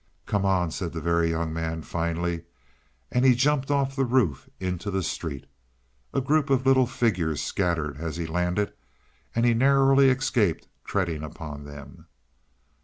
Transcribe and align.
"Come 0.25 0.47
on," 0.47 0.71
said 0.71 0.93
the 0.93 0.99
Very 0.99 1.29
Young 1.29 1.53
Man 1.53 1.83
finally, 1.83 2.41
and 3.11 3.23
he 3.23 3.35
jumped 3.35 3.69
off 3.69 3.95
the 3.95 4.03
roof 4.03 4.49
into 4.59 4.89
the 4.89 5.03
street. 5.03 5.45
A 6.11 6.19
group 6.19 6.49
of 6.49 6.65
little 6.65 6.87
figures 6.87 7.39
scattered 7.39 7.97
as 7.97 8.17
he 8.17 8.25
landed, 8.25 8.73
and 9.35 9.45
he 9.45 9.53
narrowly 9.53 10.09
escaped 10.09 10.67
treading 10.83 11.21
upon 11.21 11.65
them. 11.65 12.07